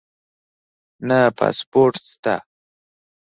نه 1.07 1.19
پاسپورټ 1.37 1.95
شته 2.09 2.35